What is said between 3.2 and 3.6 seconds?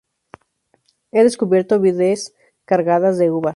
uvas.